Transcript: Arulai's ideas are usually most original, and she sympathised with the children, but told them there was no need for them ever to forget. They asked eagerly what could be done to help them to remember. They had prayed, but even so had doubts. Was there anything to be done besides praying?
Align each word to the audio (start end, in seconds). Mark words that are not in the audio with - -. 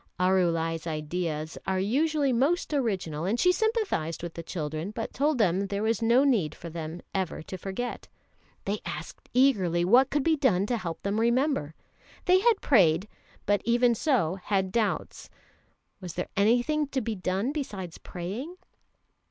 Arulai's 0.19 0.87
ideas 0.87 1.59
are 1.67 1.79
usually 1.79 2.33
most 2.33 2.73
original, 2.73 3.23
and 3.25 3.39
she 3.39 3.51
sympathised 3.51 4.23
with 4.23 4.33
the 4.33 4.41
children, 4.41 4.89
but 4.89 5.13
told 5.13 5.37
them 5.37 5.67
there 5.67 5.83
was 5.83 6.01
no 6.01 6.23
need 6.23 6.55
for 6.55 6.71
them 6.71 7.03
ever 7.13 7.43
to 7.43 7.55
forget. 7.55 8.07
They 8.65 8.79
asked 8.83 9.29
eagerly 9.31 9.85
what 9.85 10.09
could 10.09 10.23
be 10.23 10.35
done 10.35 10.65
to 10.65 10.77
help 10.77 11.03
them 11.03 11.17
to 11.17 11.21
remember. 11.21 11.75
They 12.25 12.39
had 12.39 12.61
prayed, 12.61 13.07
but 13.45 13.61
even 13.63 13.93
so 13.93 14.39
had 14.43 14.71
doubts. 14.71 15.29
Was 15.99 16.15
there 16.15 16.29
anything 16.35 16.87
to 16.87 16.99
be 16.99 17.13
done 17.13 17.51
besides 17.51 17.99
praying? 17.99 18.55